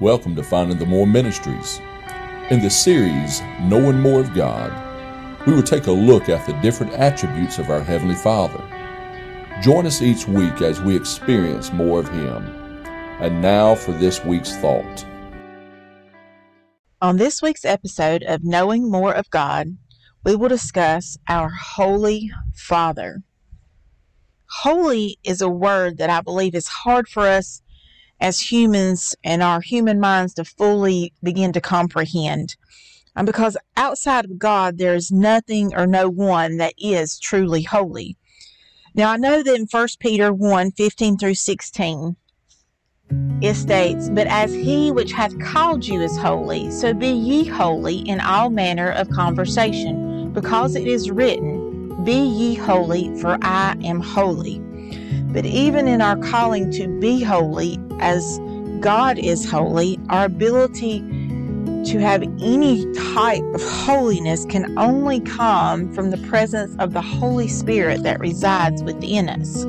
[0.00, 1.80] Welcome to Finding the More Ministries.
[2.50, 4.72] In the series, Knowing More of God,
[5.46, 8.60] we will take a look at the different attributes of our Heavenly Father.
[9.62, 12.44] Join us each week as we experience more of Him.
[13.20, 15.06] And now for this week's thought.
[17.00, 19.76] On this week's episode of Knowing More of God,
[20.24, 23.22] we will discuss our Holy Father.
[24.46, 27.62] Holy is a word that I believe is hard for us
[28.20, 32.56] as humans and our human minds to fully begin to comprehend.
[33.16, 38.16] And because outside of God, there is nothing or no one that is truly holy.
[38.94, 42.16] Now, I know that in 1 Peter 1 15 through 16,
[43.42, 47.98] it states, But as he which hath called you is holy, so be ye holy
[47.98, 54.00] in all manner of conversation, because it is written, Be ye holy, for I am
[54.00, 54.60] holy.
[55.34, 58.38] But even in our calling to be holy, as
[58.78, 61.00] God is holy, our ability
[61.86, 67.48] to have any type of holiness can only come from the presence of the Holy
[67.48, 69.62] Spirit that resides within us.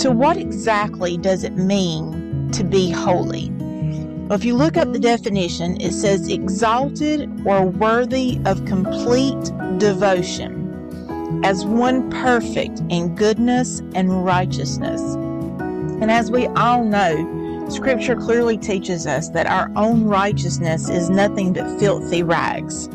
[0.00, 3.50] So, what exactly does it mean to be holy?
[3.50, 10.63] Well, if you look up the definition, it says exalted or worthy of complete devotion
[11.42, 15.00] as one perfect in goodness and righteousness.
[15.00, 21.54] And as we all know, Scripture clearly teaches us that our own righteousness is nothing
[21.54, 22.88] but filthy rags.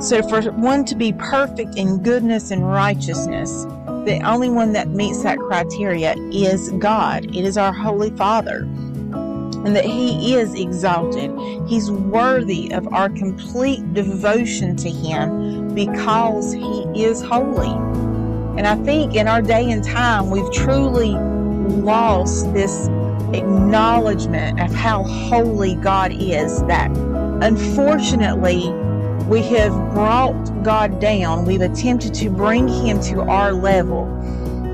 [0.00, 3.64] So, for one to be perfect in goodness and righteousness,
[4.04, 7.24] the only one that meets that criteria is God.
[7.36, 8.66] It is our Holy Father.
[9.64, 11.30] And that He is exalted.
[11.66, 17.70] He's worthy of our complete devotion to Him because He is holy.
[18.58, 22.88] And I think in our day and time, we've truly lost this
[23.32, 26.90] acknowledgement of how holy God is that
[27.42, 28.70] unfortunately
[29.26, 31.44] we have brought God down.
[31.44, 34.06] We've attempted to bring Him to our level,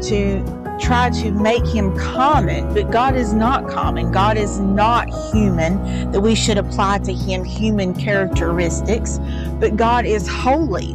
[0.04, 4.12] to try to make Him common, but God is not common.
[4.12, 9.18] God is not human, that we should apply to Him human characteristics
[9.60, 10.92] but God is holy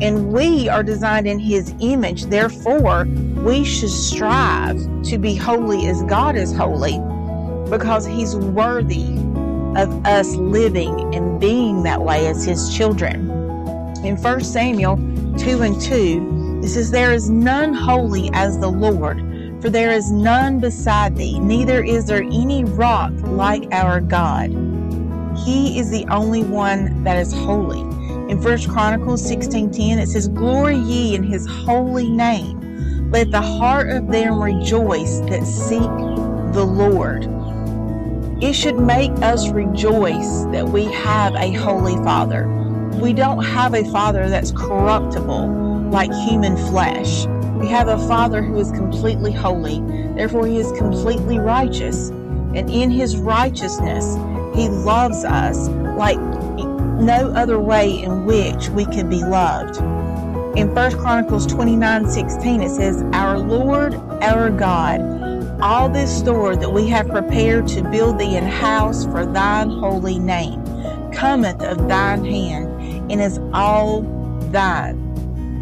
[0.00, 2.24] and we are designed in his image.
[2.24, 6.98] Therefore, we should strive to be holy as God is holy
[7.70, 9.14] because he's worthy
[9.76, 13.30] of us living and being that way as his children.
[14.04, 14.96] In 1 Samuel
[15.38, 19.20] 2 and 2, it says, There is none holy as the Lord,
[19.60, 24.48] for there is none beside thee, neither is there any rock like our God.
[25.44, 27.82] He is the only one that is holy.
[28.30, 33.10] In First Chronicles 16:10 it says, "Glory ye in his holy name.
[33.12, 35.92] Let the heart of them rejoice that seek
[36.54, 37.28] the Lord."
[38.40, 42.48] It should make us rejoice that we have a holy Father.
[43.02, 47.24] We don't have a Father that's corruptible like human flesh.
[47.54, 49.80] We have a Father who is completely holy.
[50.16, 52.08] Therefore, He is completely righteous.
[52.08, 54.16] And in His righteousness,
[54.56, 59.76] He loves us like no other way in which we can be loved.
[60.58, 65.00] In 1 Chronicles 29 16, it says, Our Lord, our God,
[65.62, 70.18] all this store that we have prepared to build thee an house for thine holy
[70.18, 70.60] name
[71.12, 74.02] cometh of thine hand and is all
[74.50, 75.03] thine.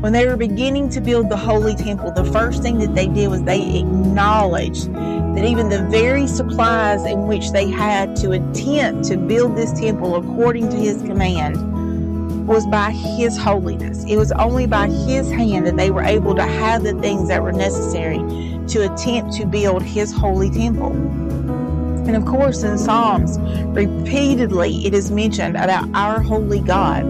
[0.02, 3.28] When they were beginning to build the holy temple, the first thing that they did
[3.28, 9.16] was they acknowledged that even the very supplies in which they had to attempt to
[9.16, 14.04] build this temple according to his command was by his holiness.
[14.08, 17.40] It was only by his hand that they were able to have the things that
[17.40, 18.18] were necessary
[18.70, 20.90] to attempt to build his holy temple.
[20.90, 27.04] And of course, in Psalms, repeatedly it is mentioned about our holy God.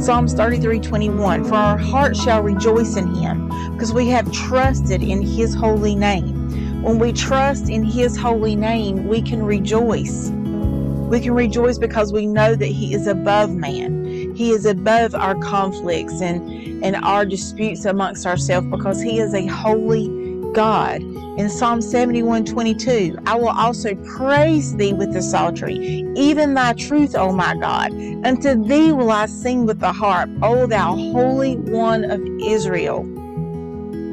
[0.00, 5.22] Psalms 33 21 For our heart shall rejoice in him, because we have trusted in
[5.22, 6.38] his holy name.
[6.82, 10.30] When we trust in His holy name, we can rejoice.
[10.30, 14.04] We can rejoice because we know that He is above man.
[14.36, 19.44] He is above our conflicts and, and our disputes amongst ourselves because He is a
[19.46, 20.08] holy
[20.52, 21.02] God.
[21.02, 27.14] In Psalm 71 22, I will also praise thee with the psaltery, even thy truth,
[27.14, 27.92] O my God.
[28.24, 33.04] Unto thee will I sing with the harp, O thou Holy One of Israel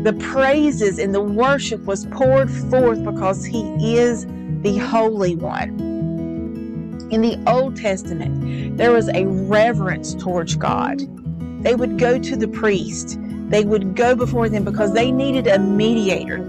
[0.05, 4.27] the praises and the worship was poured forth because he is
[4.61, 5.69] the Holy One.
[7.09, 10.99] In the Old Testament, there was a reverence towards God.
[11.63, 13.17] They would go to the priest,
[13.49, 16.43] they would go before them because they needed a mediator.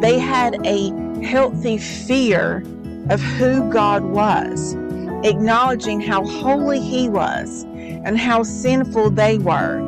[0.00, 0.90] They had a
[1.22, 2.64] healthy fear
[3.08, 4.74] of who God was,
[5.24, 9.80] acknowledging how holy He was and how sinful they were,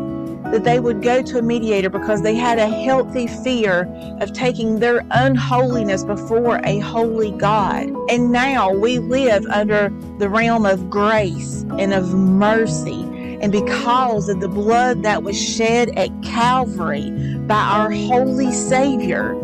[0.50, 3.86] that they would go to a mediator because they had a healthy fear
[4.20, 7.90] of taking their unholiness before a holy God.
[8.08, 13.07] And now we live under the realm of grace and of mercy.
[13.40, 17.10] And because of the blood that was shed at Calvary
[17.46, 19.36] by our holy Savior,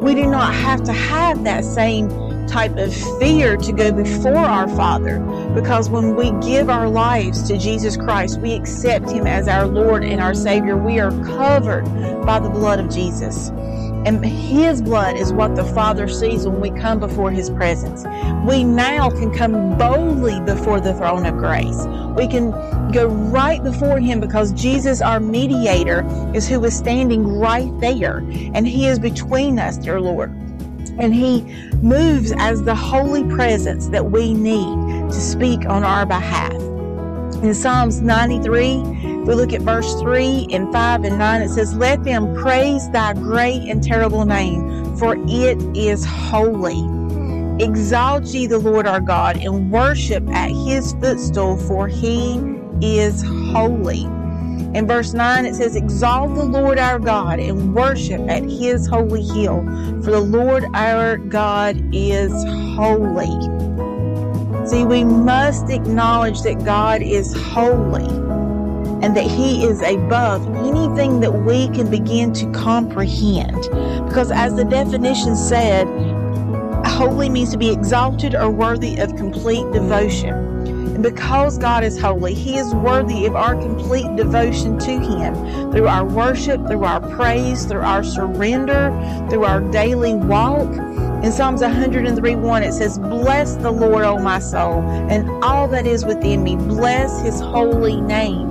[0.00, 2.08] we do not have to have that same
[2.46, 5.20] type of fear to go before our Father
[5.54, 10.04] because when we give our lives to Jesus Christ, we accept Him as our Lord
[10.04, 10.76] and our Savior.
[10.76, 11.84] We are covered
[12.24, 13.50] by the blood of Jesus.
[14.06, 18.04] And His blood is what the Father sees when we come before His presence.
[18.48, 21.84] We now can come boldly before the throne of grace.
[22.16, 22.52] We can
[22.92, 28.18] go right before Him because Jesus, our mediator, is who is standing right there.
[28.54, 30.30] And He is between us, dear Lord
[30.98, 31.42] and He
[31.82, 36.54] moves as the holy presence that we need to speak on our behalf.
[37.42, 38.76] In Psalms 93,
[39.26, 41.42] we look at verse 3 and 5 and 9.
[41.42, 46.80] It says, Let them praise thy great and terrible name, for it is holy.
[47.62, 52.36] Exalt ye the Lord our God and worship at his footstool, for he
[52.80, 54.04] is holy.
[54.76, 59.24] In verse 9, it says, Exalt the Lord our God and worship at his holy
[59.24, 59.62] hill,
[60.04, 62.30] for the Lord our God is
[62.76, 63.26] holy.
[64.68, 68.25] See, we must acknowledge that God is holy
[69.06, 73.62] and that he is above anything that we can begin to comprehend.
[74.04, 75.86] Because as the definition said,
[76.84, 80.34] holy means to be exalted or worthy of complete devotion.
[80.96, 85.86] And because God is holy, He is worthy of our complete devotion to Him through
[85.86, 88.90] our worship, through our praise, through our surrender,
[89.30, 90.74] through our daily walk.
[91.22, 95.86] In Psalms 103 1, it says, Bless the Lord, O my soul, and all that
[95.86, 96.56] is within me.
[96.56, 98.45] Bless His holy name.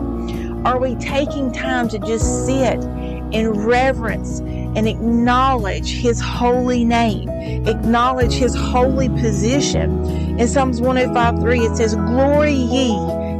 [0.65, 2.83] Are we taking time to just sit
[3.31, 7.29] in reverence and acknowledge his holy name,
[7.67, 10.03] acknowledge his holy position.
[10.39, 12.89] In Psalms 105 3, it says, Glory ye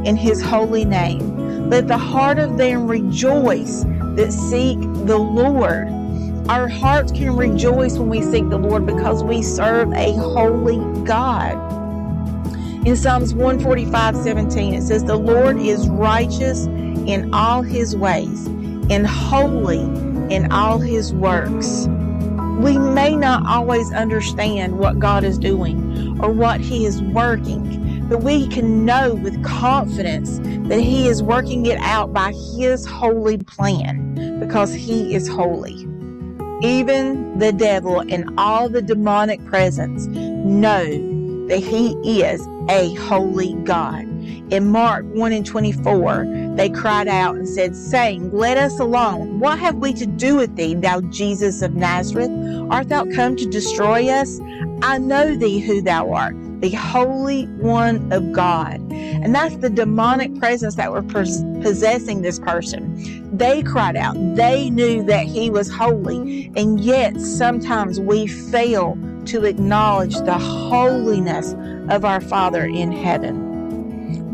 [0.08, 1.68] in his holy name.
[1.68, 3.82] Let the heart of them rejoice
[4.14, 5.88] that seek the Lord.
[6.48, 11.54] Our hearts can rejoice when we seek the Lord because we serve a holy God.
[12.86, 16.68] In Psalms 145 17, it says, The Lord is righteous
[17.06, 18.46] in all his ways
[18.90, 19.80] and holy
[20.34, 21.86] in all his works.
[22.58, 28.22] We may not always understand what God is doing or what he is working, but
[28.22, 30.38] we can know with confidence
[30.68, 35.86] that he is working it out by his holy plan because he is holy.
[36.62, 40.86] Even the devil and all the demonic presence know
[41.48, 44.04] that he is a holy God.
[44.50, 46.24] In Mark 1 and 24,
[46.56, 49.40] they cried out and said, saying, Let us alone.
[49.40, 52.30] What have we to do with thee, thou Jesus of Nazareth?
[52.70, 54.40] Art thou come to destroy us?
[54.82, 58.80] I know thee who thou art, the Holy One of God.
[58.90, 63.36] And that's the demonic presence that were possessing this person.
[63.36, 64.14] They cried out.
[64.34, 66.50] They knew that he was holy.
[66.56, 71.54] And yet sometimes we fail to acknowledge the holiness
[71.90, 73.45] of our Father in heaven.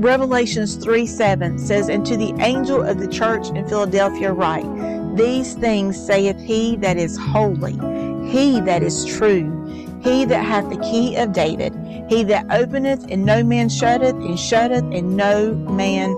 [0.02, 4.66] Revelations 3 7 says, And to the angel of the church in Philadelphia write,
[5.16, 7.75] These things saith he that is holy,
[8.28, 9.49] he that is true,
[10.02, 11.73] he that hath the key of David,
[12.09, 16.11] he that openeth and no man shutteth, and shutteth and no man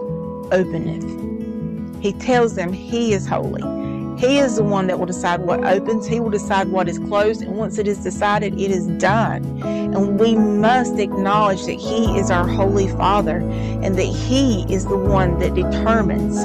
[0.51, 2.03] openeth.
[2.03, 3.84] He tells them he is holy.
[4.25, 6.07] He is the one that will decide what opens.
[6.07, 7.43] He will decide what is closed.
[7.43, 9.45] And once it is decided, it is done.
[9.63, 13.41] And we must acknowledge that He is our Holy Father
[13.83, 16.39] and that He is the one that determines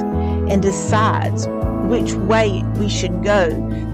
[0.52, 1.46] and decides
[1.88, 3.48] which way we should go.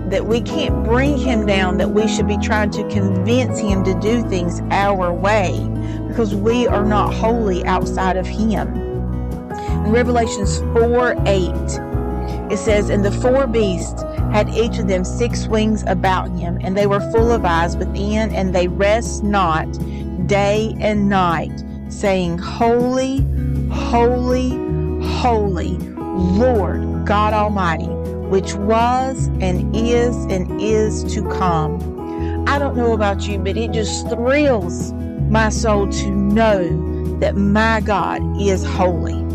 [0.08, 3.94] That we can't bring Him down, that we should be trying to convince Him to
[4.00, 5.64] do things our way
[6.08, 8.66] because we are not holy outside of Him.
[9.86, 11.85] In Revelations 4 8,
[12.50, 16.76] it says, And the four beasts had each of them six wings about him, and
[16.76, 19.66] they were full of eyes within, and they rest not
[20.26, 23.18] day and night, saying, Holy,
[23.70, 24.50] holy,
[25.18, 27.86] holy, Lord God Almighty,
[28.28, 31.94] which was and is and is to come.
[32.48, 34.92] I don't know about you, but it just thrills
[35.28, 39.25] my soul to know that my God is holy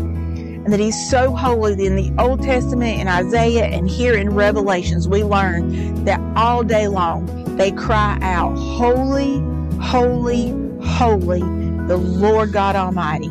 [0.64, 4.30] and that he's so holy that in the Old Testament and Isaiah and here in
[4.30, 9.38] Revelations we learn that all day long they cry out, Holy,
[9.80, 10.50] holy,
[10.82, 11.40] holy,
[11.86, 13.26] the Lord God Almighty.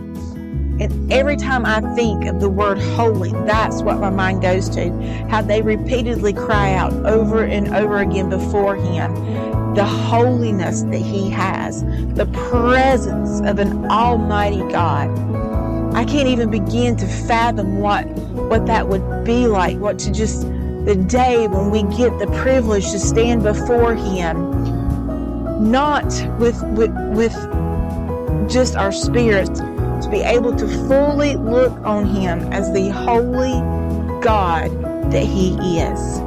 [0.79, 4.91] And every time I think of the word holy, that's what my mind goes to.
[5.29, 9.13] How they repeatedly cry out over and over again before Him
[9.75, 11.83] the holiness that He has,
[12.15, 15.07] the presence of an Almighty God.
[15.93, 20.43] I can't even begin to fathom what what that would be like, what to just
[20.85, 26.05] the day when we get the privilege to stand before Him, not
[26.39, 27.33] with with, with
[28.49, 33.59] just our spirits, to be able to fully look on Him as the holy
[34.21, 34.71] God
[35.11, 36.19] that He is,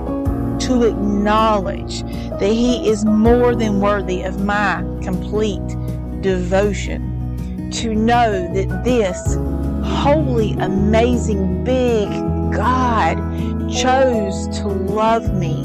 [0.66, 5.66] to acknowledge that He is more than worthy of my complete
[6.20, 7.13] devotion,
[7.74, 9.36] to know that this
[9.84, 12.08] holy, amazing, big
[12.52, 13.16] God
[13.68, 15.60] chose to love me,